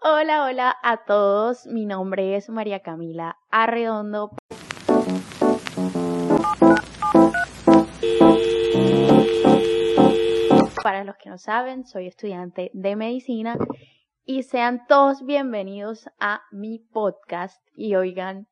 Hola, 0.00 0.44
hola 0.44 0.76
a 0.84 1.04
todos. 1.06 1.66
Mi 1.66 1.84
nombre 1.84 2.36
es 2.36 2.48
María 2.50 2.82
Camila 2.82 3.36
Arredondo. 3.50 4.30
Para 10.84 11.02
los 11.02 11.16
que 11.16 11.28
no 11.28 11.36
saben, 11.36 11.84
soy 11.84 12.06
estudiante 12.06 12.70
de 12.74 12.94
medicina 12.94 13.56
y 14.24 14.44
sean 14.44 14.86
todos 14.86 15.24
bienvenidos 15.24 16.08
a 16.20 16.42
mi 16.52 16.78
podcast. 16.78 17.60
Y 17.74 17.96
oigan, 17.96 18.46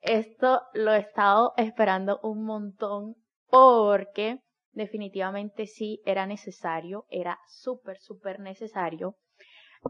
esto 0.00 0.62
lo 0.74 0.92
he 0.92 0.98
estado 0.98 1.52
esperando 1.56 2.18
un 2.24 2.44
montón 2.44 3.14
porque 3.48 4.40
definitivamente 4.72 5.68
sí 5.68 6.02
era 6.04 6.26
necesario, 6.26 7.06
era 7.10 7.38
súper, 7.46 8.00
súper 8.00 8.40
necesario 8.40 9.14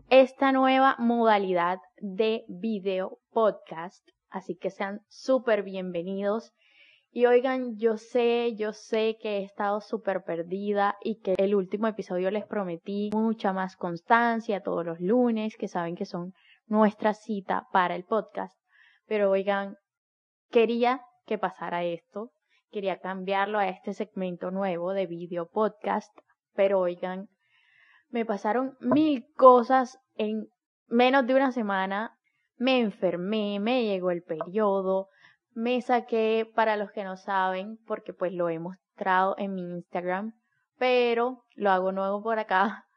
esta 0.08 0.52
nueva 0.52 0.96
modalidad 0.98 1.78
de 1.98 2.44
video 2.48 3.18
podcast. 3.32 4.06
Así 4.28 4.56
que 4.56 4.70
sean 4.70 5.00
súper 5.08 5.62
bienvenidos. 5.62 6.52
Y 7.12 7.26
oigan, 7.26 7.76
yo 7.76 7.96
sé, 7.96 8.54
yo 8.54 8.72
sé 8.72 9.18
que 9.20 9.38
he 9.38 9.42
estado 9.42 9.80
súper 9.80 10.22
perdida 10.22 10.96
y 11.02 11.18
que 11.20 11.34
el 11.38 11.56
último 11.56 11.88
episodio 11.88 12.30
les 12.30 12.46
prometí 12.46 13.10
mucha 13.12 13.52
más 13.52 13.76
constancia 13.76 14.62
todos 14.62 14.86
los 14.86 15.00
lunes, 15.00 15.56
que 15.56 15.66
saben 15.66 15.96
que 15.96 16.04
son 16.04 16.32
nuestra 16.66 17.14
cita 17.14 17.66
para 17.72 17.96
el 17.96 18.04
podcast. 18.04 18.56
Pero 19.06 19.30
oigan, 19.30 19.74
quería 20.50 21.02
que 21.26 21.36
pasara 21.36 21.82
esto, 21.82 22.30
quería 22.70 22.98
cambiarlo 22.98 23.58
a 23.58 23.68
este 23.68 23.92
segmento 23.92 24.52
nuevo 24.52 24.92
de 24.92 25.06
video 25.06 25.48
podcast, 25.48 26.16
pero 26.54 26.78
oigan, 26.78 27.28
me 28.10 28.24
pasaron 28.24 28.76
mil 28.80 29.26
cosas 29.34 29.98
en 30.16 30.48
menos 30.88 31.26
de 31.26 31.34
una 31.34 31.52
semana. 31.52 32.16
Me 32.56 32.80
enfermé, 32.80 33.58
me 33.60 33.84
llegó 33.84 34.10
el 34.10 34.22
periodo, 34.22 35.08
me 35.54 35.80
saqué, 35.80 36.50
para 36.54 36.76
los 36.76 36.92
que 36.92 37.04
no 37.04 37.16
saben, 37.16 37.78
porque 37.86 38.12
pues 38.12 38.32
lo 38.32 38.48
he 38.48 38.58
mostrado 38.58 39.34
en 39.38 39.54
mi 39.54 39.62
Instagram, 39.62 40.34
pero 40.78 41.44
lo 41.54 41.70
hago 41.70 41.92
nuevo 41.92 42.22
por 42.22 42.38
acá. 42.38 42.86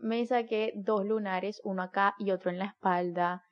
Me 0.00 0.24
saqué 0.26 0.72
dos 0.76 1.04
lunares, 1.04 1.60
uno 1.64 1.82
acá 1.82 2.14
y 2.18 2.30
otro 2.30 2.52
en 2.52 2.60
la 2.60 2.66
espalda. 2.66 3.42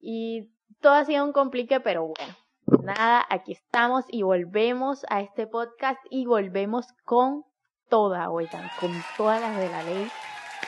Y 0.00 0.50
todo 0.80 0.94
ha 0.94 1.04
sido 1.04 1.24
un 1.24 1.32
complique, 1.32 1.78
pero 1.78 2.08
bueno, 2.08 2.34
nada, 2.82 3.24
aquí 3.30 3.52
estamos 3.52 4.04
y 4.08 4.22
volvemos 4.22 5.06
a 5.08 5.20
este 5.20 5.46
podcast 5.46 6.00
y 6.10 6.26
volvemos 6.26 6.88
con 7.04 7.44
toda, 7.90 8.30
oigan, 8.30 8.70
con 8.80 8.90
todas 9.16 9.40
las 9.40 9.58
de 9.58 9.68
la 9.68 9.82
ley. 9.82 10.10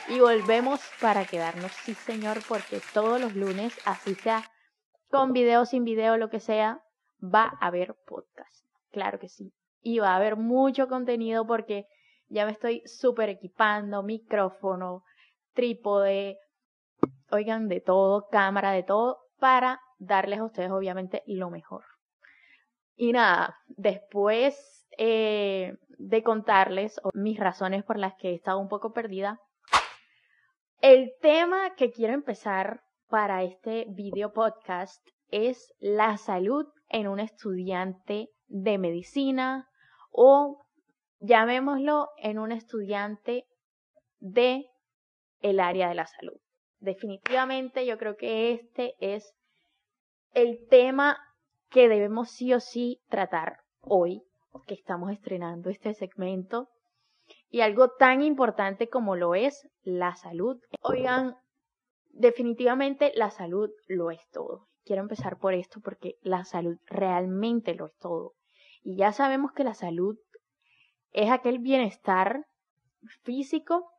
Y 0.09 0.19
volvemos 0.19 0.81
para 1.01 1.25
quedarnos, 1.25 1.71
sí 1.71 1.93
señor, 1.93 2.39
porque 2.47 2.81
todos 2.93 3.19
los 3.19 3.35
lunes, 3.35 3.73
así 3.85 4.13
sea 4.15 4.43
con 5.09 5.33
video, 5.33 5.65
sin 5.65 5.83
video, 5.83 6.17
lo 6.17 6.29
que 6.29 6.39
sea, 6.39 6.83
va 7.23 7.57
a 7.59 7.67
haber 7.67 7.95
podcast. 8.05 8.65
Claro 8.91 9.19
que 9.19 9.29
sí. 9.29 9.53
Y 9.81 9.99
va 9.99 10.13
a 10.13 10.17
haber 10.17 10.35
mucho 10.35 10.87
contenido 10.87 11.47
porque 11.47 11.87
ya 12.27 12.45
me 12.45 12.51
estoy 12.51 12.81
súper 12.85 13.29
equipando, 13.29 14.03
micrófono, 14.03 15.03
trípode, 15.53 16.39
oigan, 17.31 17.67
de 17.67 17.79
todo, 17.79 18.27
cámara, 18.29 18.71
de 18.71 18.83
todo, 18.83 19.19
para 19.39 19.79
darles 19.99 20.39
a 20.39 20.45
ustedes 20.45 20.71
obviamente 20.71 21.23
lo 21.27 21.49
mejor. 21.49 21.83
Y 22.95 23.11
nada, 23.11 23.57
después 23.67 24.87
eh, 24.97 25.77
de 25.97 26.23
contarles 26.23 26.99
mis 27.13 27.39
razones 27.39 27.83
por 27.83 27.97
las 27.97 28.15
que 28.15 28.29
he 28.29 28.35
estado 28.35 28.59
un 28.59 28.69
poco 28.69 28.93
perdida, 28.93 29.39
el 30.81 31.13
tema 31.21 31.75
que 31.75 31.91
quiero 31.91 32.13
empezar 32.13 32.81
para 33.07 33.43
este 33.43 33.85
video 33.89 34.33
podcast 34.33 35.01
es 35.29 35.73
la 35.79 36.17
salud 36.17 36.67
en 36.89 37.07
un 37.07 37.19
estudiante 37.19 38.29
de 38.47 38.77
medicina 38.77 39.69
o 40.11 40.63
llamémoslo 41.19 42.09
en 42.17 42.37
un 42.37 42.51
estudiante 42.51 43.45
de 44.19 44.65
el 45.41 45.59
área 45.59 45.89
de 45.89 45.95
la 45.95 46.05
salud. 46.05 46.39
Definitivamente 46.79 47.85
yo 47.85 47.97
creo 47.97 48.17
que 48.17 48.51
este 48.51 48.95
es 48.99 49.33
el 50.33 50.67
tema 50.67 51.17
que 51.69 51.87
debemos 51.87 52.29
sí 52.29 52.53
o 52.53 52.59
sí 52.59 53.01
tratar 53.09 53.59
hoy, 53.81 54.21
que 54.61 54.73
estamos 54.73 55.11
estrenando 55.11 55.69
este 55.69 55.93
segmento 55.93 56.69
y 57.49 57.61
algo 57.61 57.89
tan 57.89 58.21
importante 58.21 58.89
como 58.89 59.15
lo 59.15 59.35
es 59.35 59.67
la 59.81 60.15
salud. 60.15 60.57
Oigan, 60.81 61.35
definitivamente 62.09 63.11
la 63.15 63.29
salud 63.29 63.69
lo 63.87 64.11
es 64.11 64.21
todo. 64.31 64.67
Quiero 64.85 65.01
empezar 65.01 65.37
por 65.37 65.53
esto 65.53 65.79
porque 65.81 66.15
la 66.21 66.43
salud 66.43 66.77
realmente 66.85 67.73
lo 67.73 67.87
es 67.87 67.95
todo. 67.99 68.33
Y 68.81 68.97
ya 68.97 69.11
sabemos 69.13 69.53
que 69.53 69.63
la 69.63 69.73
salud 69.73 70.17
es 71.11 71.29
aquel 71.31 71.59
bienestar 71.59 72.45
físico 73.23 73.89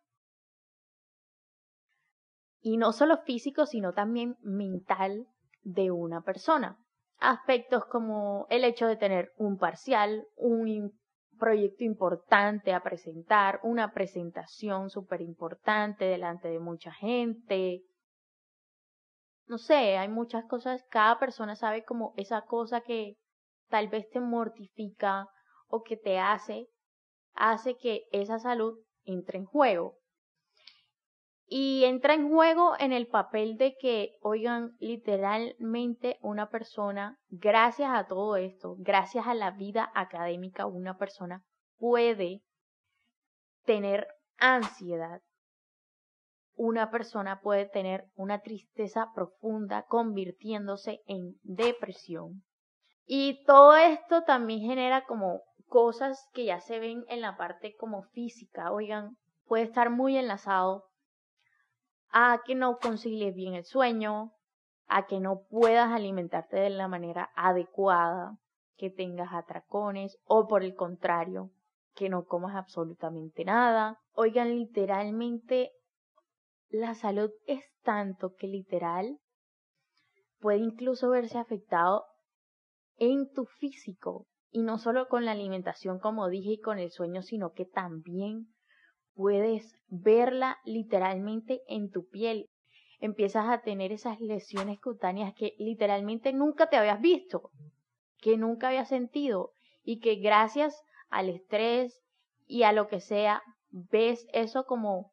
y 2.60 2.76
no 2.76 2.92
solo 2.92 3.19
físico, 3.19 3.66
sino 3.66 3.92
también 3.92 4.36
mental 4.42 5.26
de 5.62 5.91
una 5.91 6.22
persona. 6.22 6.78
Aspectos 7.19 7.85
como 7.87 8.47
el 8.51 8.65
hecho 8.65 8.87
de 8.87 8.97
tener 8.97 9.33
un 9.37 9.57
parcial, 9.57 10.27
un 10.37 10.93
proyecto 11.39 11.85
importante 11.85 12.73
a 12.73 12.83
presentar, 12.83 13.61
una 13.63 13.93
presentación 13.93 14.91
súper 14.91 15.21
importante 15.21 16.05
delante 16.05 16.49
de 16.49 16.59
mucha 16.59 16.93
gente. 16.93 17.83
No 19.47 19.59
sé, 19.59 19.97
hay 19.97 20.09
muchas 20.09 20.45
cosas, 20.47 20.85
cada 20.91 21.19
persona 21.19 21.57
sabe 21.57 21.85
como 21.85 22.15
esa 22.17 22.43
cosa 22.43 22.81
que 22.81 23.17
tal 23.69 23.89
vez 23.89 24.09
te 24.11 24.21
mortifica 24.21 25.29
o 25.69 25.83
que 25.83 25.97
te 25.97 26.19
hace, 26.19 26.69
hace 27.35 27.77
que 27.77 28.05
esa 28.13 28.39
salud 28.39 28.79
entre 29.05 29.39
en 29.39 29.45
juego 29.45 29.97
y 31.47 31.84
entra 31.84 32.15
en 32.15 32.31
juego 32.31 32.75
en 32.78 32.93
el 32.93 33.06
papel 33.06 33.56
de 33.56 33.77
que, 33.77 34.16
oigan, 34.22 34.77
literalmente 34.78 36.19
una 36.22 36.49
persona, 36.49 37.19
gracias 37.28 37.91
a 37.93 38.06
todo 38.06 38.37
esto, 38.37 38.77
gracias 38.78 39.27
a 39.27 39.34
la 39.34 39.50
vida 39.50 39.91
académica, 39.94 40.66
una 40.66 40.97
persona 40.97 41.44
puede 41.77 42.43
tener 43.65 44.09
ansiedad. 44.38 45.21
Una 46.56 46.91
persona 46.91 47.41
puede 47.41 47.66
tener 47.66 48.04
una 48.15 48.41
tristeza 48.41 49.10
profunda 49.15 49.84
convirtiéndose 49.87 51.03
en 51.06 51.34
depresión. 51.43 52.44
Y 53.06 53.44
todo 53.44 53.75
esto 53.75 54.22
también 54.22 54.60
genera 54.60 55.04
como 55.04 55.43
cosas 55.66 56.27
que 56.33 56.44
ya 56.47 56.60
se 56.60 56.78
ven 56.78 57.04
en 57.09 57.21
la 57.21 57.37
parte 57.37 57.75
como 57.77 58.04
física. 58.04 58.72
Oigan, 58.72 59.16
puede 59.47 59.65
estar 59.65 59.91
muy 59.91 60.16
enlazado 60.16 60.84
a 62.17 62.43
que 62.45 62.55
no 62.55 62.79
concilies 62.79 63.35
bien 63.35 63.55
el 63.55 63.65
sueño, 63.65 64.33
a 64.87 65.07
que 65.07 65.19
no 65.19 65.43
puedas 65.51 65.91
alimentarte 65.91 66.57
de 66.57 66.71
la 66.71 66.87
manera 66.87 67.33
adecuada, 67.35 68.39
que 68.77 68.89
tengas 68.89 69.33
atracones 69.33 70.17
o 70.25 70.47
por 70.47 70.63
el 70.63 70.77
contrario, 70.77 71.51
que 71.97 72.09
no 72.09 72.25
comas 72.25 72.55
absolutamente 72.55 73.45
nada. 73.45 73.99
Oigan, 74.13 74.57
literalmente 74.57 75.73
la 76.69 76.95
salud 76.95 77.33
es 77.49 77.65
tanto 77.83 78.37
que 78.37 78.47
literal 78.47 79.19
puede 80.39 80.59
incluso 80.59 81.11
verse 81.11 81.39
afectado 81.39 82.05
en 82.97 83.29
tu 83.33 83.45
físico 83.45 84.29
y 84.53 84.63
no 84.63 84.79
solo 84.79 85.09
con 85.09 85.25
la 85.25 85.33
alimentación 85.33 85.99
como 85.99 86.29
dije 86.29 86.53
y 86.53 86.61
con 86.61 86.79
el 86.79 86.93
sueño, 86.93 87.23
sino 87.23 87.51
que 87.51 87.65
también 87.65 88.53
puedes 89.15 89.75
verla 89.89 90.59
literalmente 90.65 91.63
en 91.69 91.91
tu 91.91 92.09
piel. 92.09 92.51
Empiezas 93.01 93.49
a 93.49 93.63
tener 93.63 93.93
esas 93.93 94.21
lesiones 94.21 94.81
cutáneas 94.81 95.34
que 95.34 95.55
literalmente 95.59 96.33
nunca 96.33 96.69
te 96.69 96.77
habías 96.77 97.01
visto, 97.01 97.51
que 98.19 98.37
nunca 98.37 98.69
habías 98.69 98.89
sentido 98.89 99.53
y 99.83 100.01
que 100.01 100.16
gracias 100.16 100.83
al 101.11 101.28
estrés 101.28 102.01
y 102.47 102.63
a 102.63 102.72
lo 102.72 102.89
que 102.89 103.01
sea, 103.01 103.43
ves 103.71 104.27
eso 104.33 104.65
como 104.65 105.13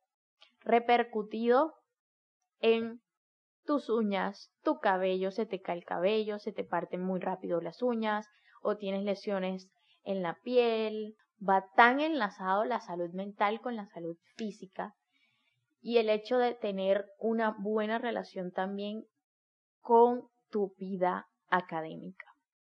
repercutido 0.61 1.73
en 2.59 3.01
tus 3.65 3.89
uñas, 3.89 4.51
tu 4.63 4.79
cabello, 4.79 5.31
se 5.31 5.45
te 5.45 5.61
cae 5.61 5.77
el 5.77 5.85
cabello, 5.85 6.39
se 6.39 6.51
te 6.51 6.63
parten 6.63 7.01
muy 7.01 7.19
rápido 7.19 7.61
las 7.61 7.81
uñas 7.81 8.27
o 8.61 8.77
tienes 8.77 9.03
lesiones 9.03 9.69
en 10.03 10.21
la 10.21 10.37
piel 10.43 11.15
va 11.47 11.65
tan 11.75 11.99
enlazado 11.99 12.65
la 12.65 12.79
salud 12.79 13.09
mental 13.11 13.61
con 13.61 13.75
la 13.75 13.87
salud 13.87 14.17
física 14.35 14.95
y 15.81 15.97
el 15.97 16.09
hecho 16.09 16.37
de 16.37 16.53
tener 16.53 17.05
una 17.19 17.55
buena 17.57 17.97
relación 17.97 18.51
también 18.51 19.03
con 19.79 20.27
tu 20.51 20.73
vida 20.77 21.27
académica. 21.49 22.25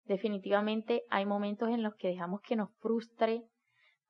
Definitivamente 0.06 1.03
hay 1.09 1.25
momentos 1.25 1.69
en 1.69 1.83
los 1.83 1.95
que 1.95 2.07
dejamos 2.07 2.41
que 2.41 2.56
nos 2.56 2.69
frustre 2.79 3.44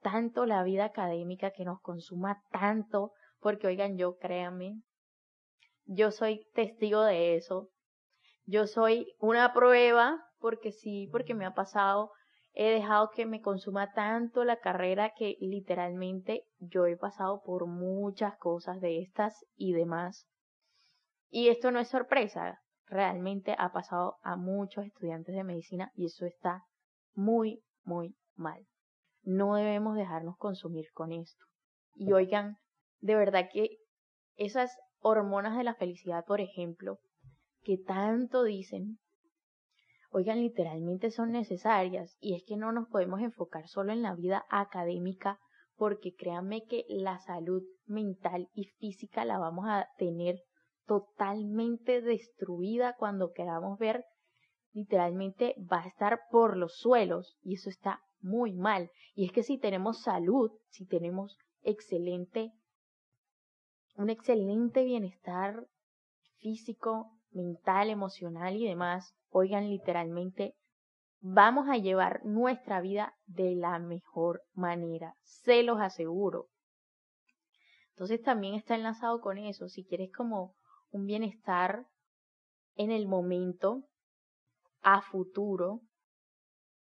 tanto 0.01 0.45
la 0.45 0.63
vida 0.63 0.85
académica, 0.85 1.51
que 1.51 1.65
nos 1.65 1.79
consuma 1.81 2.41
tanto, 2.51 3.11
porque 3.39 3.67
oigan, 3.67 3.97
yo 3.97 4.17
créanme, 4.17 4.81
Yo 5.85 6.11
soy 6.11 6.47
testigo 6.53 7.01
de 7.01 7.35
eso. 7.35 7.69
Yo 8.45 8.67
soy 8.67 9.13
una 9.19 9.53
prueba 9.53 10.23
porque 10.39 10.71
sí, 10.71 11.09
porque 11.11 11.33
me 11.33 11.45
ha 11.45 11.53
pasado. 11.53 12.11
He 12.53 12.69
dejado 12.69 13.11
que 13.11 13.25
me 13.25 13.41
consuma 13.41 13.93
tanto 13.93 14.43
la 14.43 14.57
carrera 14.57 15.13
que 15.15 15.37
literalmente 15.39 16.43
yo 16.59 16.85
he 16.85 16.97
pasado 16.97 17.41
por 17.43 17.65
muchas 17.65 18.37
cosas 18.37 18.81
de 18.81 19.01
estas 19.01 19.45
y 19.55 19.73
demás. 19.73 20.27
Y 21.29 21.47
esto 21.47 21.71
no 21.71 21.79
es 21.79 21.87
sorpresa, 21.87 22.59
realmente 22.87 23.55
ha 23.57 23.71
pasado 23.71 24.17
a 24.21 24.35
muchos 24.35 24.85
estudiantes 24.85 25.33
de 25.33 25.45
medicina 25.45 25.91
y 25.95 26.05
eso 26.05 26.25
está 26.25 26.65
muy, 27.13 27.63
muy 27.83 28.15
mal. 28.35 28.67
No 29.23 29.55
debemos 29.55 29.95
dejarnos 29.95 30.35
consumir 30.37 30.87
con 30.93 31.13
esto. 31.13 31.45
Y 31.93 32.11
oigan, 32.11 32.57
de 32.99 33.15
verdad 33.15 33.47
que 33.51 33.77
esas 34.35 34.75
hormonas 34.99 35.57
de 35.57 35.63
la 35.63 35.75
felicidad, 35.75 36.25
por 36.25 36.41
ejemplo, 36.41 36.99
que 37.63 37.77
tanto 37.77 38.43
dicen, 38.43 38.99
oigan, 40.11 40.41
literalmente 40.41 41.09
son 41.09 41.31
necesarias 41.31 42.17
y 42.19 42.35
es 42.35 42.43
que 42.43 42.57
no 42.57 42.71
nos 42.71 42.87
podemos 42.89 43.21
enfocar 43.21 43.67
solo 43.67 43.91
en 43.91 44.01
la 44.01 44.13
vida 44.13 44.45
académica 44.49 45.39
porque 45.75 46.13
créanme 46.13 46.63
que 46.65 46.85
la 46.89 47.17
salud 47.19 47.63
mental 47.85 48.49
y 48.53 48.65
física 48.65 49.25
la 49.25 49.39
vamos 49.39 49.65
a 49.67 49.87
tener 49.97 50.41
totalmente 50.85 52.01
destruida 52.01 52.95
cuando 52.97 53.31
queramos 53.31 53.79
ver, 53.79 54.05
literalmente 54.73 55.55
va 55.71 55.81
a 55.81 55.87
estar 55.87 56.19
por 56.29 56.57
los 56.57 56.77
suelos 56.77 57.37
y 57.41 57.55
eso 57.55 57.69
está 57.69 58.01
muy 58.19 58.53
mal. 58.53 58.91
Y 59.15 59.25
es 59.25 59.31
que 59.31 59.43
si 59.43 59.57
tenemos 59.57 60.01
salud, 60.01 60.51
si 60.69 60.85
tenemos 60.85 61.37
excelente, 61.61 62.51
un 63.95 64.09
excelente 64.09 64.83
bienestar 64.83 65.65
físico, 66.37 67.11
mental, 67.31 67.89
emocional 67.89 68.55
y 68.55 68.67
demás, 68.67 69.13
oigan 69.29 69.69
literalmente, 69.69 70.55
vamos 71.19 71.69
a 71.69 71.77
llevar 71.77 72.25
nuestra 72.25 72.81
vida 72.81 73.15
de 73.25 73.55
la 73.55 73.79
mejor 73.79 74.41
manera, 74.53 75.15
se 75.23 75.63
los 75.63 75.79
aseguro. 75.79 76.47
Entonces 77.91 78.21
también 78.21 78.55
está 78.55 78.75
enlazado 78.75 79.21
con 79.21 79.37
eso, 79.37 79.69
si 79.69 79.85
quieres 79.85 80.11
como 80.11 80.55
un 80.91 81.05
bienestar 81.05 81.85
en 82.75 82.91
el 82.91 83.07
momento, 83.07 83.83
a 84.81 85.01
futuro, 85.01 85.81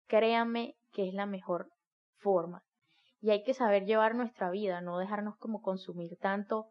créanme 0.07 0.75
que 0.91 1.07
es 1.07 1.13
la 1.13 1.25
mejor 1.25 1.69
forma. 2.17 2.63
Y 3.21 3.29
hay 3.29 3.43
que 3.43 3.53
saber 3.53 3.85
llevar 3.85 4.15
nuestra 4.15 4.49
vida, 4.49 4.81
no 4.81 4.97
dejarnos 4.97 5.37
como 5.37 5.61
consumir 5.61 6.17
tanto 6.19 6.69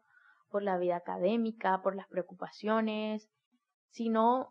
por 0.49 0.61
la 0.61 0.77
vida 0.77 0.97
académica, 0.97 1.81
por 1.81 1.95
las 1.95 2.07
preocupaciones, 2.07 3.29
sino 3.93 4.49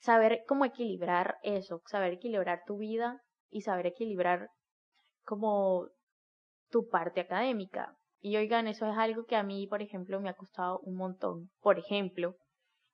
saber 0.00 0.42
cómo 0.46 0.64
equilibrar 0.64 1.36
eso, 1.42 1.80
saber 1.86 2.14
equilibrar 2.14 2.62
tu 2.66 2.78
vida 2.78 3.22
y 3.48 3.62
saber 3.62 3.86
equilibrar 3.86 4.48
como 5.24 5.88
tu 6.68 6.88
parte 6.88 7.20
académica. 7.20 7.96
Y 8.20 8.36
oigan, 8.36 8.66
eso 8.66 8.90
es 8.90 8.96
algo 8.98 9.24
que 9.24 9.36
a 9.36 9.44
mí, 9.44 9.66
por 9.68 9.82
ejemplo, 9.82 10.20
me 10.20 10.28
ha 10.28 10.34
costado 10.34 10.80
un 10.80 10.96
montón. 10.96 11.50
Por 11.60 11.78
ejemplo, 11.78 12.36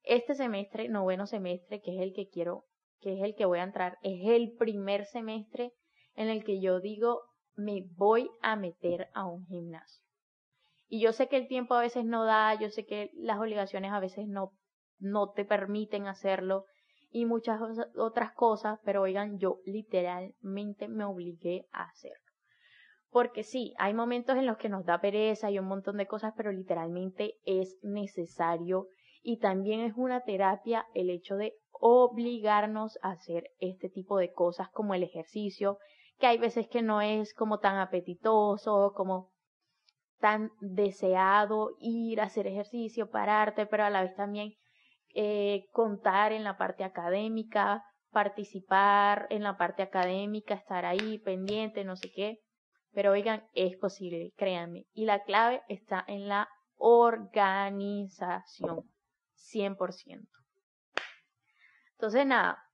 este 0.02 0.34
semestre, 0.34 0.88
noveno 0.88 1.26
semestre, 1.26 1.80
que 1.80 1.96
es 1.96 2.02
el 2.02 2.12
que 2.12 2.28
quiero, 2.28 2.64
que 3.00 3.14
es 3.14 3.22
el 3.22 3.34
que 3.34 3.46
voy 3.46 3.60
a 3.60 3.64
entrar, 3.64 3.98
es 4.02 4.28
el 4.28 4.52
primer 4.58 5.06
semestre 5.06 5.72
en 6.14 6.28
el 6.28 6.44
que 6.44 6.60
yo 6.60 6.80
digo, 6.80 7.22
me 7.54 7.84
voy 7.96 8.28
a 8.42 8.56
meter 8.56 9.08
a 9.14 9.26
un 9.26 9.46
gimnasio. 9.46 10.04
Y 10.86 11.00
yo 11.00 11.12
sé 11.12 11.28
que 11.28 11.36
el 11.36 11.48
tiempo 11.48 11.74
a 11.74 11.80
veces 11.80 12.04
no 12.04 12.24
da, 12.24 12.54
yo 12.58 12.68
sé 12.68 12.84
que 12.84 13.10
las 13.14 13.38
obligaciones 13.38 13.92
a 13.92 14.00
veces 14.00 14.26
no, 14.26 14.52
no 14.98 15.30
te 15.30 15.44
permiten 15.44 16.06
hacerlo 16.06 16.64
y 17.10 17.24
muchas 17.24 17.60
otras 17.96 18.32
cosas, 18.32 18.78
pero 18.84 19.02
oigan, 19.02 19.38
yo 19.38 19.60
literalmente 19.64 20.88
me 20.88 21.04
obligué 21.04 21.66
a 21.72 21.84
hacerlo. 21.84 22.24
Porque 23.10 23.42
sí, 23.42 23.74
hay 23.78 23.94
momentos 23.94 24.36
en 24.36 24.46
los 24.46 24.58
que 24.58 24.68
nos 24.68 24.84
da 24.84 25.00
pereza 25.00 25.50
y 25.50 25.58
un 25.58 25.66
montón 25.66 25.96
de 25.96 26.06
cosas, 26.06 26.34
pero 26.36 26.52
literalmente 26.52 27.34
es 27.46 27.78
necesario 27.82 28.88
y 29.22 29.38
también 29.38 29.80
es 29.80 29.94
una 29.96 30.20
terapia 30.20 30.86
el 30.94 31.08
hecho 31.08 31.36
de 31.36 31.54
obligarnos 31.72 32.98
a 33.02 33.12
hacer 33.12 33.50
este 33.60 33.88
tipo 33.88 34.18
de 34.18 34.32
cosas 34.32 34.68
como 34.70 34.94
el 34.94 35.02
ejercicio, 35.02 35.78
que 36.18 36.26
hay 36.26 36.38
veces 36.38 36.68
que 36.68 36.82
no 36.82 37.00
es 37.00 37.32
como 37.34 37.58
tan 37.58 37.76
apetitoso, 37.78 38.92
como 38.94 39.30
tan 40.18 40.50
deseado 40.60 41.70
ir 41.78 42.20
a 42.20 42.24
hacer 42.24 42.46
ejercicio, 42.46 43.10
pararte, 43.10 43.66
pero 43.66 43.84
a 43.84 43.90
la 43.90 44.02
vez 44.02 44.14
también 44.16 44.52
eh, 45.20 45.66
contar 45.72 46.30
en 46.30 46.44
la 46.44 46.56
parte 46.56 46.84
académica, 46.84 47.84
participar 48.12 49.26
en 49.30 49.42
la 49.42 49.58
parte 49.58 49.82
académica, 49.82 50.54
estar 50.54 50.86
ahí 50.86 51.18
pendiente, 51.18 51.82
no 51.82 51.96
sé 51.96 52.12
qué. 52.14 52.38
Pero 52.92 53.10
oigan, 53.10 53.44
es 53.52 53.76
posible, 53.76 54.32
créanme. 54.36 54.86
Y 54.92 55.06
la 55.06 55.24
clave 55.24 55.64
está 55.66 56.04
en 56.06 56.28
la 56.28 56.48
organización, 56.76 58.88
100%. 59.34 60.28
Entonces, 61.94 62.24
nada, 62.24 62.64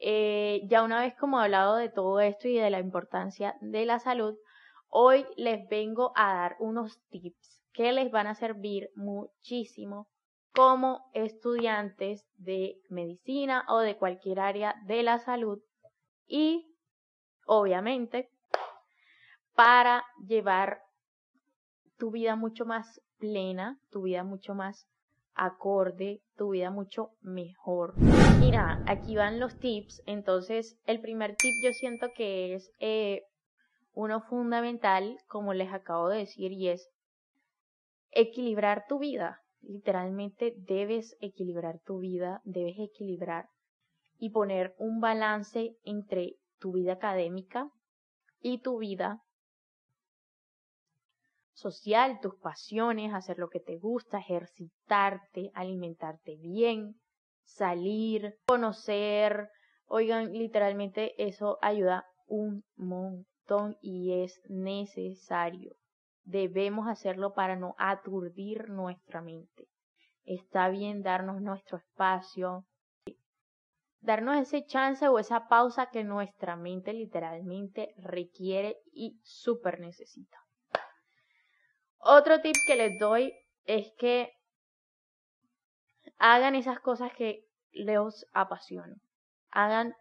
eh, 0.00 0.62
ya 0.64 0.82
una 0.82 1.00
vez 1.00 1.14
como 1.14 1.38
hablado 1.38 1.76
de 1.76 1.90
todo 1.90 2.18
esto 2.18 2.48
y 2.48 2.58
de 2.58 2.70
la 2.70 2.80
importancia 2.80 3.54
de 3.60 3.86
la 3.86 4.00
salud, 4.00 4.34
hoy 4.88 5.24
les 5.36 5.68
vengo 5.68 6.10
a 6.16 6.34
dar 6.34 6.56
unos 6.58 7.00
tips 7.10 7.62
que 7.72 7.92
les 7.92 8.10
van 8.10 8.26
a 8.26 8.34
servir 8.34 8.90
muchísimo 8.96 10.08
como 10.54 11.10
estudiantes 11.14 12.24
de 12.38 12.76
medicina 12.88 13.64
o 13.68 13.78
de 13.78 13.96
cualquier 13.96 14.40
área 14.40 14.76
de 14.86 15.02
la 15.02 15.18
salud 15.18 15.60
y 16.26 16.66
obviamente 17.46 18.30
para 19.54 20.04
llevar 20.26 20.80
tu 21.98 22.10
vida 22.10 22.36
mucho 22.36 22.64
más 22.64 23.00
plena, 23.18 23.78
tu 23.90 24.02
vida 24.02 24.24
mucho 24.24 24.54
más 24.54 24.86
acorde, 25.34 26.20
tu 26.36 26.50
vida 26.50 26.70
mucho 26.70 27.10
mejor. 27.20 27.94
Y 28.42 28.52
aquí 28.54 29.16
van 29.16 29.40
los 29.40 29.58
tips. 29.58 30.02
Entonces, 30.06 30.76
el 30.86 31.00
primer 31.00 31.36
tip 31.36 31.52
yo 31.62 31.72
siento 31.72 32.08
que 32.16 32.54
es 32.54 32.70
eh, 32.78 33.22
uno 33.94 34.20
fundamental, 34.22 35.18
como 35.28 35.54
les 35.54 35.72
acabo 35.72 36.08
de 36.08 36.18
decir, 36.18 36.52
y 36.52 36.68
es 36.68 36.88
equilibrar 38.10 38.86
tu 38.88 38.98
vida. 38.98 39.43
Literalmente 39.68 40.54
debes 40.56 41.16
equilibrar 41.20 41.80
tu 41.84 41.98
vida, 41.98 42.40
debes 42.44 42.78
equilibrar 42.78 43.48
y 44.18 44.30
poner 44.30 44.74
un 44.78 45.00
balance 45.00 45.76
entre 45.84 46.34
tu 46.58 46.72
vida 46.72 46.94
académica 46.94 47.70
y 48.40 48.60
tu 48.60 48.78
vida 48.78 49.20
social, 51.54 52.18
tus 52.20 52.34
pasiones, 52.36 53.14
hacer 53.14 53.38
lo 53.38 53.48
que 53.48 53.60
te 53.60 53.78
gusta, 53.78 54.18
ejercitarte, 54.18 55.50
alimentarte 55.54 56.36
bien, 56.36 56.96
salir, 57.44 58.34
conocer. 58.46 59.48
Oigan, 59.86 60.32
literalmente 60.32 61.14
eso 61.16 61.58
ayuda 61.62 62.04
un 62.26 62.64
montón 62.76 63.76
y 63.80 64.22
es 64.22 64.40
necesario. 64.48 65.74
Debemos 66.24 66.88
hacerlo 66.88 67.34
para 67.34 67.56
no 67.56 67.74
aturdir 67.78 68.68
nuestra 68.70 69.20
mente. 69.20 69.68
Está 70.24 70.68
bien 70.68 71.02
darnos 71.02 71.40
nuestro 71.40 71.78
espacio, 71.78 72.64
darnos 74.00 74.36
ese 74.36 74.64
chance 74.64 75.06
o 75.08 75.18
esa 75.18 75.48
pausa 75.48 75.90
que 75.90 76.04
nuestra 76.04 76.56
mente 76.56 76.92
literalmente 76.92 77.94
requiere 77.96 78.76
y 78.92 79.18
súper 79.22 79.80
necesita. 79.80 80.38
Otro 81.98 82.40
tip 82.40 82.54
que 82.66 82.76
les 82.76 82.98
doy 82.98 83.32
es 83.64 83.92
que 83.98 84.30
hagan 86.18 86.54
esas 86.54 86.80
cosas 86.80 87.12
que 87.12 87.46
les 87.72 88.26
apasionan. 88.32 89.00
Hagan 89.50 89.94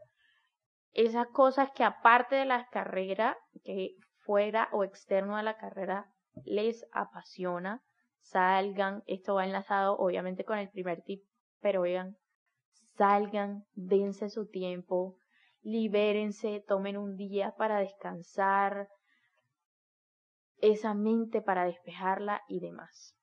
esas 0.92 1.27
cosas 1.27 1.72
que 1.72 1.84
aparte 1.84 2.36
de 2.36 2.46
la 2.46 2.68
carrera, 2.70 3.38
que 3.63 3.96
fuera 4.18 4.70
o 4.72 4.84
externo 4.84 5.38
a 5.38 5.44
la 5.44 5.58
carrera, 5.58 6.12
les 6.45 6.85
apasiona. 6.91 7.81
Salgan, 8.21 9.03
esto 9.05 9.35
va 9.35 9.45
enlazado 9.45 9.97
obviamente 9.97 10.45
con 10.45 10.57
el 10.57 10.69
primer 10.69 11.01
tip, 11.01 11.23
pero 11.59 11.81
oigan, 11.81 12.15
salgan, 12.97 13.65
dense 13.73 14.29
su 14.29 14.47
tiempo, 14.47 15.17
libérense, 15.61 16.63
tomen 16.67 16.97
un 16.97 17.15
día 17.15 17.53
para 17.57 17.79
descansar, 17.79 18.87
esa 20.63 20.93
mente 20.93 21.41
para 21.41 21.65
despejarla 21.65 22.41
y 22.47 22.61
demás. 22.61 23.17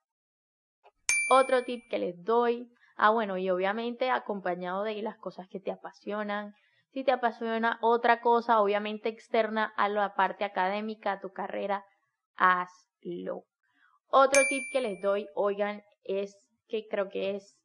Otro 1.31 1.65
tip 1.65 1.83
que 1.89 1.99
les 1.99 2.23
doy, 2.23 2.71
ah 2.97 3.11
bueno, 3.11 3.39
y 3.39 3.49
obviamente 3.49 4.11
acompañado 4.11 4.83
de 4.83 5.01
las 5.01 5.17
cosas 5.17 5.49
que 5.49 5.59
te 5.59 5.71
apasionan. 5.71 6.55
Si 6.93 7.03
te 7.03 7.13
apasiona 7.13 7.79
otra 7.81 8.21
cosa, 8.21 8.61
obviamente 8.61 9.09
externa 9.09 9.73
a 9.77 9.89
la 9.89 10.15
parte 10.15 10.45
académica, 10.45 11.13
a 11.13 11.21
tu 11.21 11.33
carrera, 11.33 11.85
hazlo. 12.41 13.45
Otro 14.09 14.43
tip 14.49 14.65
que 14.73 14.81
les 14.81 15.01
doy, 15.01 15.29
oigan, 15.35 15.83
es 16.03 16.37
que 16.67 16.89
creo 16.89 17.09
que 17.09 17.37
es 17.37 17.57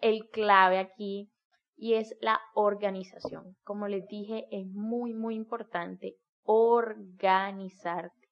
el 0.00 0.28
clave 0.30 0.78
aquí 0.78 1.30
y 1.76 1.94
es 1.94 2.16
la 2.20 2.40
organización. 2.54 3.56
Como 3.64 3.88
les 3.88 4.06
dije, 4.06 4.46
es 4.50 4.66
muy, 4.68 5.12
muy 5.12 5.34
importante 5.34 6.14
organizarte. 6.44 8.28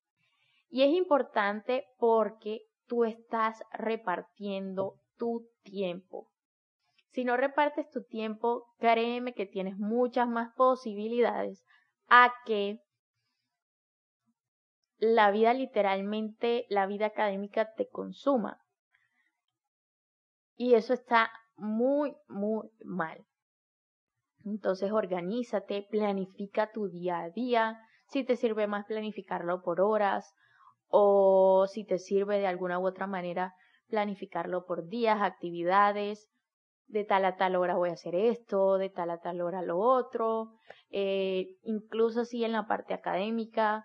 Y 0.70 0.82
es 0.82 0.90
importante 0.90 1.84
porque 1.98 2.60
tú 2.86 3.04
estás 3.04 3.62
repartiendo 3.72 4.94
tu 5.18 5.48
tiempo. 5.64 6.28
Si 7.10 7.24
no 7.24 7.36
repartes 7.36 7.90
tu 7.90 8.04
tiempo, 8.04 8.64
créeme 8.78 9.34
que 9.34 9.44
tienes 9.44 9.76
muchas 9.76 10.28
más 10.28 10.54
posibilidades 10.56 11.62
a 12.08 12.32
que 12.46 12.78
la 15.02 15.32
vida 15.32 15.52
literalmente, 15.52 16.64
la 16.68 16.86
vida 16.86 17.06
académica 17.06 17.74
te 17.74 17.88
consuma. 17.88 18.60
Y 20.54 20.74
eso 20.74 20.94
está 20.94 21.28
muy, 21.56 22.14
muy 22.28 22.70
mal. 22.84 23.26
Entonces 24.44 24.92
organízate, 24.92 25.88
planifica 25.90 26.70
tu 26.70 26.88
día 26.88 27.18
a 27.18 27.30
día, 27.30 27.80
si 28.10 28.22
te 28.22 28.36
sirve 28.36 28.68
más 28.68 28.86
planificarlo 28.86 29.62
por 29.62 29.80
horas 29.80 30.32
o 30.86 31.66
si 31.66 31.84
te 31.84 31.98
sirve 31.98 32.38
de 32.38 32.46
alguna 32.46 32.78
u 32.78 32.86
otra 32.86 33.08
manera 33.08 33.54
planificarlo 33.88 34.66
por 34.66 34.86
días, 34.86 35.20
actividades, 35.20 36.30
de 36.86 37.04
tal 37.04 37.24
a 37.24 37.36
tal 37.36 37.56
hora 37.56 37.74
voy 37.74 37.90
a 37.90 37.94
hacer 37.94 38.14
esto, 38.14 38.78
de 38.78 38.88
tal 38.88 39.10
a 39.10 39.18
tal 39.18 39.40
hora 39.40 39.62
lo 39.62 39.80
otro, 39.80 40.52
eh, 40.90 41.56
incluso 41.62 42.24
si 42.24 42.44
en 42.44 42.52
la 42.52 42.68
parte 42.68 42.94
académica, 42.94 43.84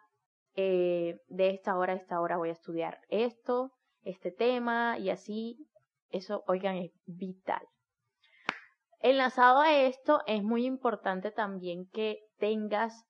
eh, 0.59 1.21
de 1.27 1.51
esta 1.51 1.77
hora 1.77 1.93
a 1.93 1.97
esta 1.97 2.19
hora 2.19 2.37
voy 2.37 2.49
a 2.49 2.53
estudiar 2.53 2.99
esto, 3.09 3.73
este 4.01 4.31
tema 4.31 4.97
y 4.97 5.11
así, 5.11 5.55
eso, 6.09 6.43
oigan, 6.47 6.77
es 6.77 6.91
vital. 7.05 7.61
Enlazado 8.99 9.61
a 9.61 9.71
esto, 9.83 10.21
es 10.25 10.41
muy 10.41 10.65
importante 10.65 11.29
también 11.29 11.87
que 11.93 12.17
tengas 12.39 13.05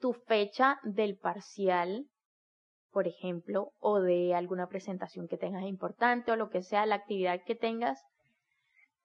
tu 0.00 0.14
fecha 0.14 0.80
del 0.82 1.16
parcial, 1.16 2.08
por 2.90 3.06
ejemplo, 3.06 3.70
o 3.78 4.00
de 4.00 4.34
alguna 4.34 4.68
presentación 4.68 5.28
que 5.28 5.38
tengas 5.38 5.62
importante 5.62 6.32
o 6.32 6.36
lo 6.36 6.50
que 6.50 6.62
sea, 6.62 6.86
la 6.86 6.96
actividad 6.96 7.44
que 7.44 7.54
tengas, 7.54 8.02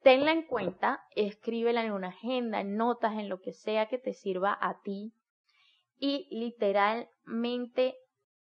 tenla 0.02 0.32
en 0.32 0.48
cuenta, 0.48 1.04
escríbela 1.16 1.86
en 1.86 1.92
una 1.92 2.08
agenda, 2.08 2.62
en 2.62 2.78
notas, 2.78 3.14
en 3.20 3.30
lo 3.30 3.40
que 3.42 3.54
sea 3.54 3.88
que 3.90 4.00
te 4.00 4.14
sirva 4.14 4.58
a 4.60 4.82
ti 4.82 5.14
y 6.02 6.28
literalmente 6.32 7.96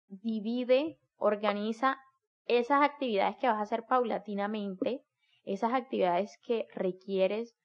divide, 0.08 0.98
organiza 1.18 2.00
esas 2.48 2.82
actividades 2.82 3.38
que 3.38 3.48
vas 3.48 3.58
a 3.58 3.62
hacer 3.62 3.84
paulatinamente, 3.84 5.04
esas 5.44 5.72
actividades 5.74 6.40
que 6.44 6.68
requieres 6.74 7.56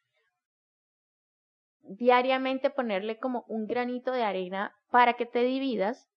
diariamente 1.81 2.69
ponerle 2.69 3.19
como 3.19 3.47
un 3.49 3.67
granito 3.67 4.13
de 4.13 4.23
arena 4.23 4.77
para 4.91 5.15
que 5.15 5.25
te 5.25 5.43
dividas 5.45 6.11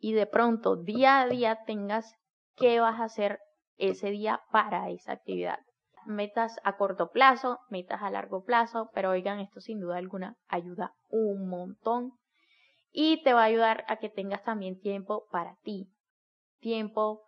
y 0.00 0.12
de 0.12 0.26
pronto 0.26 0.74
día 0.74 1.20
a 1.20 1.28
día 1.28 1.60
tengas 1.64 2.12
qué 2.56 2.80
vas 2.80 2.98
a 2.98 3.04
hacer 3.04 3.38
ese 3.76 4.10
día 4.10 4.42
para 4.50 4.90
esa 4.90 5.12
actividad. 5.12 5.60
Metas 6.06 6.58
a 6.64 6.76
corto 6.76 7.12
plazo, 7.12 7.60
metas 7.70 8.02
a 8.02 8.10
largo 8.10 8.42
plazo, 8.42 8.90
pero 8.92 9.10
oigan, 9.10 9.38
esto 9.38 9.60
sin 9.60 9.78
duda 9.78 9.98
alguna 9.98 10.36
ayuda 10.48 10.92
un 11.08 11.48
montón 11.48 12.18
y 12.92 13.22
te 13.22 13.32
va 13.32 13.42
a 13.42 13.46
ayudar 13.46 13.84
a 13.88 13.96
que 13.96 14.10
tengas 14.10 14.44
también 14.44 14.78
tiempo 14.78 15.26
para 15.30 15.56
ti, 15.62 15.88
tiempo 16.60 17.22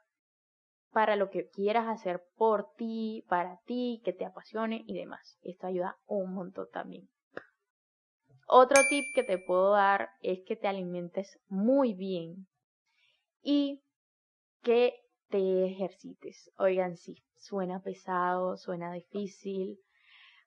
para 0.92 1.16
lo 1.16 1.30
que 1.30 1.49
quieras 1.49 1.88
hacer 1.88 2.23
por 2.37 2.73
ti, 2.76 3.25
para 3.28 3.59
ti, 3.66 4.00
que 4.04 4.12
te 4.12 4.25
apasione 4.25 4.85
y 4.87 4.94
demás. 4.94 5.38
Esto 5.42 5.66
ayuda 5.66 5.99
un 6.06 6.35
montón 6.35 6.68
también. 6.73 7.09
Otro 8.47 8.80
tip 8.88 9.06
que 9.14 9.25
te 9.25 9.38
puedo 9.38 9.73
dar 9.73 10.11
es 10.21 10.40
que 10.47 10.54
te 10.54 10.68
alimentes 10.68 11.40
muy 11.49 11.94
bien 11.94 12.47
y 13.42 13.83
que 14.62 14.94
te 15.30 15.66
ejercites. 15.66 16.52
Oigan, 16.59 16.97
sí, 16.97 17.25
suena 17.37 17.83
pesado, 17.83 18.56
suena 18.56 18.92
difícil, 18.92 19.78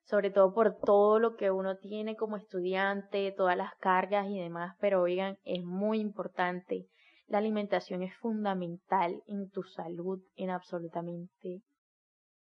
sobre 0.08 0.32
todo 0.32 0.54
por 0.54 0.78
todo 0.78 1.20
lo 1.20 1.36
que 1.36 1.52
uno 1.52 1.78
tiene 1.78 2.16
como 2.16 2.38
estudiante, 2.38 3.34
todas 3.36 3.58
las 3.58 3.76
cargas 3.76 4.28
y 4.30 4.40
demás, 4.40 4.76
pero 4.80 5.02
oigan, 5.02 5.38
es 5.44 5.64
muy 5.64 6.00
importante. 6.00 6.88
La 7.28 7.40
alimentación 7.40 8.04
es 8.04 8.16
fundamental 8.18 9.22
en 9.28 9.50
tu 9.50 9.64
salud, 9.64 10.22
en 10.38 10.50
absolutamente 10.50 11.62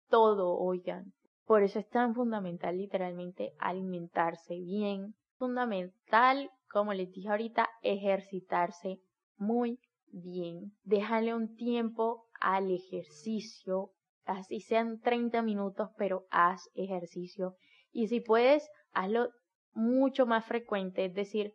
todo, 0.09 0.57
oigan. 0.57 1.13
Por 1.47 1.65
eso 1.65 1.81
es 1.81 1.89
tan 1.89 2.15
fundamental 2.15 2.77
literalmente 2.77 3.53
alimentarse 3.59 4.55
bien, 4.55 5.15
fundamental, 5.37 6.51
como 6.71 6.95
les 6.95 7.11
dije 7.11 7.29
ahorita, 7.29 7.69
ejercitarse 7.83 9.01
muy 9.37 9.81
bien. 10.13 10.73
Déjale 10.85 11.35
un 11.35 11.57
tiempo 11.57 12.27
al 12.41 12.71
ejercicio, 12.71 13.91
así 14.29 14.61
sean 14.61 15.01
30 15.01 15.43
minutos, 15.43 15.91
pero 15.97 16.27
haz 16.31 16.69
ejercicio. 16.75 17.57
Y 17.91 18.09
si 18.09 18.21
puedes, 18.21 18.69
hazlo 18.93 19.31
mucho 19.73 20.27
más 20.27 20.45
frecuente, 20.45 21.07
es 21.07 21.15
decir, 21.15 21.55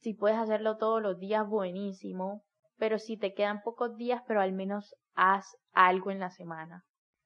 si 0.00 0.14
puedes 0.14 0.38
hacerlo 0.38 0.76
todos 0.76 1.00
los 1.00 1.18
días, 1.18 1.48
buenísimo, 1.48 2.44
pero 2.76 2.98
si 2.98 3.16
te 3.16 3.34
quedan 3.34 3.62
pocos 3.62 3.96
días, 3.96 4.22
pero 4.26 4.40
al 4.40 4.52
menos 4.52 4.94
haz 5.14 5.56
algo 5.72 6.10
en 6.10 6.20
la 6.20 6.30
semana. 6.30 6.84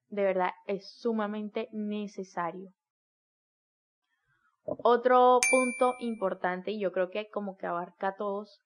De 0.09 0.23
verdad, 0.23 0.50
es 0.66 0.90
sumamente 0.99 1.68
necesario. 1.73 2.73
Otro 4.64 5.40
punto 5.50 5.94
importante, 5.99 6.71
y 6.71 6.80
yo 6.80 6.92
creo 6.92 7.11
que 7.11 7.28
como 7.30 7.56
que 7.56 7.66
abarca 7.66 8.09
a 8.09 8.16
todos, 8.16 8.61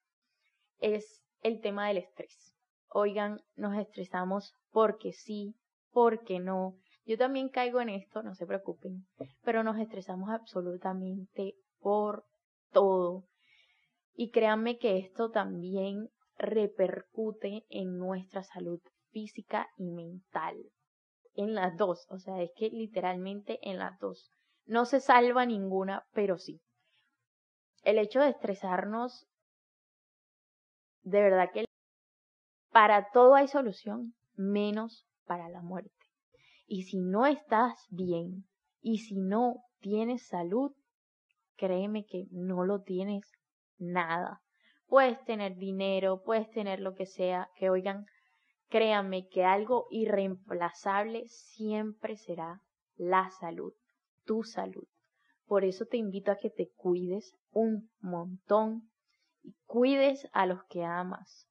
es 0.79 1.25
el 1.43 1.61
tema 1.61 1.89
del 1.89 1.99
estrés. 1.99 2.55
Oigan, 2.89 3.41
nos 3.55 3.77
estresamos 3.79 4.55
porque 4.71 5.13
sí, 5.13 5.55
porque 5.97 6.41
no. 6.41 6.77
Yo 7.07 7.17
también 7.17 7.49
caigo 7.49 7.81
en 7.81 7.89
esto, 7.89 8.23
no 8.23 8.35
se 8.35 8.45
preocupen, 8.45 9.07
pero 9.43 9.65
nos 9.65 9.79
estresamos 9.79 10.29
absolutamente 10.29 11.55
por 11.79 12.27
todo. 12.71 13.25
Y 14.13 14.31
créanme 14.31 14.77
que 14.77 14.99
esto 14.99 15.31
también 15.31 16.11
repercute 16.37 17.65
en 17.71 17.97
nuestra 17.97 18.43
salud 18.43 18.79
física 19.11 19.71
y 19.79 19.91
mental. 19.91 20.57
En 21.33 21.55
las 21.55 21.75
dos, 21.79 22.07
o 22.11 22.19
sea, 22.19 22.43
es 22.43 22.51
que 22.55 22.69
literalmente 22.69 23.59
en 23.63 23.79
las 23.79 23.99
dos. 23.99 24.31
No 24.67 24.85
se 24.85 25.01
salva 25.01 25.47
ninguna, 25.47 26.05
pero 26.13 26.37
sí. 26.37 26.61
El 27.85 27.97
hecho 27.97 28.21
de 28.21 28.29
estresarnos, 28.29 29.27
de 31.05 31.23
verdad 31.23 31.49
que 31.55 31.65
para 32.71 33.11
todo 33.13 33.35
hay 33.35 33.49
solución, 33.49 34.15
menos 34.35 35.06
para 35.27 35.49
la 35.49 35.63
muerte. 35.63 35.93
Y 36.67 36.85
si 36.85 37.01
no 37.01 37.27
estás 37.27 37.87
bien 37.91 38.47
y 38.81 38.99
si 38.99 39.21
no 39.21 39.65
tienes 39.81 40.27
salud, 40.27 40.73
créeme 41.57 42.07
que 42.07 42.27
no 42.31 42.65
lo 42.65 42.83
tienes 42.83 43.31
nada. 43.79 44.41
Puedes 44.87 45.23
tener 45.25 45.57
dinero, 45.57 46.23
puedes 46.25 46.51
tener 46.51 46.81
lo 46.81 46.95
que 46.95 47.07
sea, 47.07 47.51
que 47.57 47.71
oigan, 47.71 48.07
créanme 48.69 49.29
que 49.29 49.45
algo 49.45 49.87
irreemplazable 49.91 51.27
siempre 51.29 52.17
será 52.17 52.63
la 52.97 53.31
salud 53.31 53.75
tu 54.27 54.43
salud. 54.43 54.87
Por 55.47 55.65
eso 55.65 55.87
te 55.87 55.97
invito 55.97 56.33
a 56.33 56.37
que 56.37 56.51
te 56.51 56.69
cuides 56.77 57.35
un 57.53 57.89
montón 58.01 58.91
y 59.43 59.55
cuides 59.65 60.29
a 60.33 60.45
los 60.45 60.63
que 60.65 60.85
amas. 60.85 61.49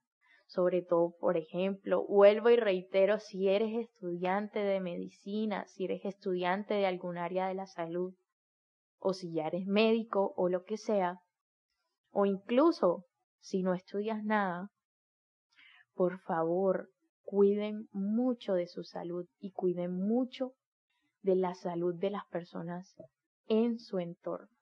Sobre 0.55 0.83
todo, 0.83 1.17
por 1.19 1.35
ejemplo, 1.35 2.05
vuelvo 2.07 2.49
y 2.49 2.55
reitero, 2.55 3.19
si 3.19 3.49
eres 3.49 3.75
estudiante 3.75 4.59
de 4.59 4.79
medicina, 4.79 5.65
si 5.67 5.83
eres 5.83 6.05
estudiante 6.05 6.75
de 6.75 6.85
algún 6.85 7.17
área 7.17 7.49
de 7.49 7.55
la 7.55 7.67
salud, 7.67 8.13
o 8.97 9.11
si 9.11 9.33
ya 9.33 9.47
eres 9.47 9.67
médico 9.67 10.33
o 10.37 10.47
lo 10.47 10.63
que 10.63 10.77
sea, 10.77 11.19
o 12.11 12.25
incluso 12.25 13.03
si 13.41 13.63
no 13.63 13.73
estudias 13.73 14.23
nada, 14.23 14.69
por 15.93 16.21
favor, 16.21 16.89
cuiden 17.23 17.89
mucho 17.91 18.53
de 18.53 18.67
su 18.67 18.85
salud 18.85 19.25
y 19.39 19.51
cuiden 19.51 19.91
mucho 19.91 20.53
de 21.21 21.35
la 21.35 21.53
salud 21.53 21.95
de 21.95 22.11
las 22.11 22.25
personas 22.27 22.95
en 23.47 23.77
su 23.77 23.99
entorno. 23.99 24.55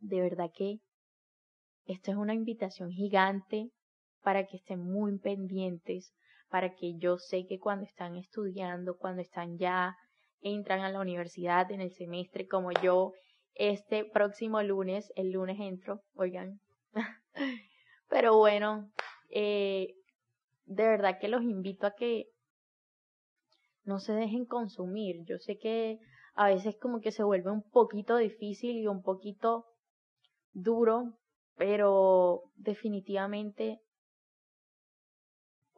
De 0.00 0.20
verdad 0.20 0.50
que 0.52 0.80
esto 1.84 2.10
es 2.10 2.16
una 2.16 2.34
invitación 2.34 2.90
gigante 2.90 3.70
para 4.22 4.46
que 4.46 4.56
estén 4.56 4.80
muy 4.80 5.18
pendientes, 5.18 6.12
para 6.48 6.74
que 6.74 6.96
yo 6.98 7.18
sé 7.18 7.46
que 7.46 7.58
cuando 7.58 7.84
están 7.84 8.16
estudiando, 8.16 8.96
cuando 8.96 9.22
están 9.22 9.58
ya, 9.58 9.96
entran 10.40 10.80
a 10.80 10.90
la 10.90 11.00
universidad 11.00 11.70
en 11.70 11.80
el 11.80 11.92
semestre 11.92 12.46
como 12.46 12.70
yo, 12.72 13.12
este 13.54 14.04
próximo 14.04 14.62
lunes, 14.62 15.12
el 15.16 15.32
lunes 15.32 15.58
entro, 15.60 16.00
oigan. 16.14 16.60
Pero 18.08 18.36
bueno, 18.36 18.90
eh, 19.30 19.94
de 20.64 20.82
verdad 20.84 21.18
que 21.20 21.28
los 21.28 21.42
invito 21.42 21.86
a 21.86 21.94
que 21.94 22.26
no 23.84 23.98
se 23.98 24.12
dejen 24.12 24.44
consumir. 24.46 25.24
Yo 25.26 25.38
sé 25.38 25.58
que 25.58 25.98
a 26.34 26.48
veces 26.48 26.76
como 26.80 27.00
que 27.00 27.12
se 27.12 27.22
vuelve 27.22 27.50
un 27.50 27.62
poquito 27.62 28.16
difícil 28.16 28.76
y 28.76 28.86
un 28.86 29.02
poquito 29.02 29.66
duro, 30.52 31.18
pero 31.56 32.42
definitivamente 32.56 33.80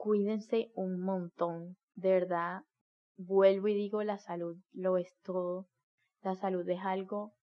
cuídense 0.03 0.73
un 0.75 1.01
montón. 1.01 1.77
De 1.95 2.11
verdad, 2.11 2.63
vuelvo 3.17 3.69
y 3.69 3.75
digo, 3.75 4.03
la 4.03 4.19
salud 4.19 4.57
lo 4.73 4.97
es 4.97 5.15
todo. 5.23 5.69
La 6.23 6.35
salud 6.35 6.69
es 6.69 6.81
algo 6.83 7.35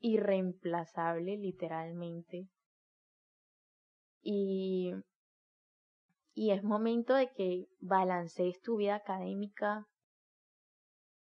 irreemplazable, 0.00 1.38
literalmente. 1.38 2.46
Y, 4.20 4.92
y 6.34 6.50
es 6.50 6.62
momento 6.62 7.14
de 7.14 7.32
que 7.32 7.68
balancees 7.80 8.60
tu 8.60 8.76
vida 8.76 8.96
académica 8.96 9.86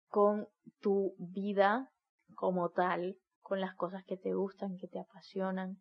con 0.09 0.49
tu 0.81 1.15
vida 1.19 1.93
como 2.35 2.71
tal, 2.71 3.19
con 3.41 3.61
las 3.61 3.77
cosas 3.77 4.03
que 4.05 4.17
te 4.17 4.35
gustan, 4.35 4.79
que 4.79 4.89
te 4.89 4.99
apasionan. 4.99 5.81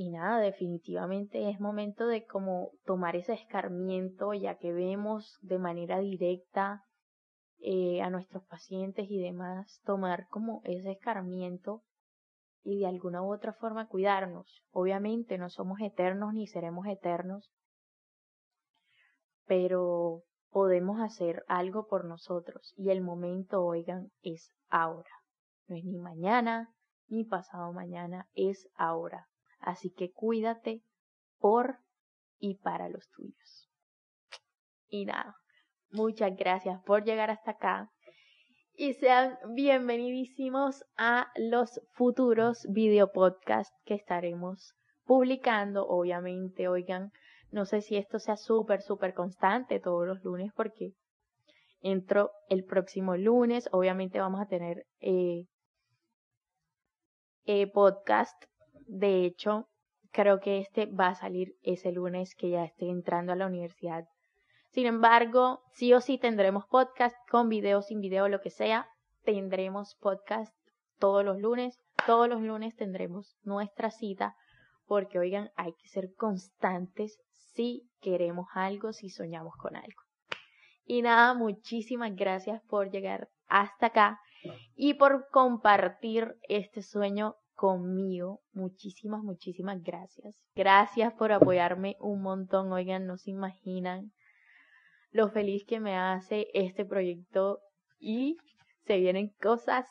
Y 0.00 0.10
nada, 0.10 0.38
definitivamente 0.38 1.50
es 1.50 1.58
momento 1.58 2.06
de 2.06 2.24
como 2.24 2.70
tomar 2.84 3.16
ese 3.16 3.32
escarmiento, 3.32 4.32
ya 4.32 4.56
que 4.56 4.72
vemos 4.72 5.36
de 5.40 5.58
manera 5.58 5.98
directa 5.98 6.84
eh, 7.58 8.00
a 8.00 8.08
nuestros 8.08 8.44
pacientes 8.44 9.10
y 9.10 9.20
demás, 9.20 9.80
tomar 9.84 10.28
como 10.28 10.60
ese 10.62 10.92
escarmiento 10.92 11.82
y 12.62 12.78
de 12.78 12.86
alguna 12.86 13.22
u 13.22 13.34
otra 13.34 13.54
forma 13.54 13.88
cuidarnos. 13.88 14.62
Obviamente 14.70 15.36
no 15.36 15.50
somos 15.50 15.80
eternos 15.80 16.32
ni 16.32 16.46
seremos 16.46 16.86
eternos, 16.86 17.50
pero 19.46 20.22
podemos 20.50 21.00
hacer 21.00 21.42
algo 21.48 21.88
por 21.88 22.04
nosotros 22.04 22.72
y 22.76 22.90
el 22.90 23.00
momento, 23.00 23.64
oigan, 23.64 24.12
es 24.22 24.52
ahora. 24.68 25.10
No 25.66 25.74
es 25.74 25.84
ni 25.84 25.98
mañana 25.98 26.72
ni 27.08 27.24
pasado 27.24 27.72
mañana, 27.72 28.28
es 28.34 28.68
ahora. 28.76 29.27
Así 29.60 29.90
que 29.90 30.10
cuídate 30.12 30.82
por 31.38 31.78
y 32.38 32.56
para 32.56 32.88
los 32.88 33.08
tuyos. 33.10 33.68
Y 34.88 35.04
nada, 35.04 35.36
muchas 35.90 36.34
gracias 36.36 36.80
por 36.84 37.04
llegar 37.04 37.30
hasta 37.30 37.52
acá. 37.52 37.90
Y 38.74 38.94
sean 38.94 39.36
bienvenidísimos 39.54 40.84
a 40.96 41.32
los 41.36 41.80
futuros 41.94 42.64
video 42.70 43.10
podcasts 43.10 43.76
que 43.84 43.94
estaremos 43.94 44.74
publicando. 45.04 45.86
Obviamente, 45.88 46.68
oigan, 46.68 47.10
no 47.50 47.64
sé 47.64 47.80
si 47.80 47.96
esto 47.96 48.20
sea 48.20 48.36
súper, 48.36 48.82
súper 48.82 49.14
constante 49.14 49.80
todos 49.80 50.06
los 50.06 50.22
lunes 50.22 50.52
porque 50.54 50.92
entro 51.80 52.30
el 52.48 52.64
próximo 52.64 53.16
lunes. 53.16 53.68
Obviamente 53.72 54.20
vamos 54.20 54.40
a 54.40 54.46
tener 54.46 54.86
eh, 55.00 55.46
eh, 57.46 57.66
podcast 57.66 58.44
de 58.88 59.26
hecho, 59.26 59.68
creo 60.12 60.40
que 60.40 60.58
este 60.58 60.86
va 60.86 61.08
a 61.08 61.14
salir 61.14 61.54
ese 61.62 61.92
lunes 61.92 62.34
que 62.34 62.50
ya 62.50 62.64
esté 62.64 62.88
entrando 62.88 63.32
a 63.32 63.36
la 63.36 63.46
universidad. 63.46 64.08
Sin 64.70 64.86
embargo, 64.86 65.62
sí 65.74 65.92
o 65.92 66.00
sí 66.00 66.18
tendremos 66.18 66.66
podcast 66.66 67.14
con 67.30 67.48
video, 67.48 67.82
sin 67.82 68.00
video, 68.00 68.28
lo 68.28 68.40
que 68.40 68.50
sea. 68.50 68.88
Tendremos 69.24 69.94
podcast 70.00 70.54
todos 70.98 71.24
los 71.24 71.38
lunes. 71.38 71.78
Todos 72.06 72.28
los 72.28 72.40
lunes 72.40 72.74
tendremos 72.76 73.36
nuestra 73.42 73.90
cita 73.90 74.34
porque, 74.86 75.18
oigan, 75.18 75.50
hay 75.56 75.74
que 75.74 75.88
ser 75.88 76.14
constantes 76.14 77.20
si 77.54 77.90
queremos 78.00 78.48
algo, 78.54 78.94
si 78.94 79.10
soñamos 79.10 79.54
con 79.56 79.76
algo. 79.76 80.02
Y 80.84 81.02
nada, 81.02 81.34
muchísimas 81.34 82.16
gracias 82.16 82.62
por 82.68 82.90
llegar 82.90 83.28
hasta 83.48 83.86
acá 83.86 84.20
y 84.74 84.94
por 84.94 85.28
compartir 85.28 86.36
este 86.48 86.80
sueño 86.82 87.36
conmigo. 87.58 88.40
Muchísimas, 88.52 89.22
muchísimas 89.22 89.82
gracias. 89.82 90.40
Gracias 90.54 91.12
por 91.14 91.32
apoyarme 91.32 91.96
un 91.98 92.22
montón. 92.22 92.72
Oigan, 92.72 93.04
no 93.06 93.18
se 93.18 93.32
imaginan 93.32 94.12
lo 95.10 95.28
feliz 95.28 95.64
que 95.66 95.80
me 95.80 95.96
hace 95.96 96.46
este 96.54 96.84
proyecto 96.84 97.58
y 97.98 98.36
se 98.86 98.98
vienen 98.98 99.34
cosas 99.40 99.86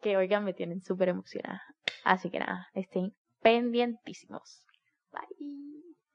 que, 0.00 0.16
oigan, 0.16 0.44
me 0.44 0.54
tienen 0.54 0.80
súper 0.80 1.10
emocionada. 1.10 1.62
Así 2.04 2.30
que 2.30 2.38
nada, 2.38 2.68
estén 2.72 3.12
pendientísimos. 3.42 4.64
Bye. 5.12 5.77